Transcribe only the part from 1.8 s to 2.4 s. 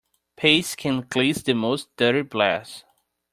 dirty